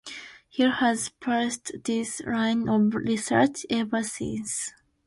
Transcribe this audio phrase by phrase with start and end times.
[0.49, 4.71] He has pursued this line of research ever since.